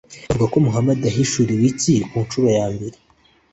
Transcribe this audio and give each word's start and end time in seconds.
bavuga 0.27 0.45
ko 0.51 0.57
muhamadi 0.65 1.01
yahishuriwe 1.07 1.63
iki 1.73 1.93
ku 2.09 2.17
ncuro 2.23 2.47
ya 2.57 2.65
mbere? 2.73 2.97